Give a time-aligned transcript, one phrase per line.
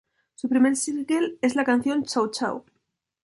[0.33, 2.63] Su primer single es la canción "Chow Chow".